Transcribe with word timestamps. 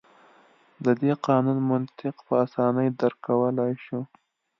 د 0.85 0.87
دې 1.01 1.13
قانون 1.27 1.57
منطق 1.71 2.15
په 2.25 2.33
اسانۍ 2.45 2.87
درک 2.99 3.17
کولای 3.27 3.73
شو. 3.83 3.99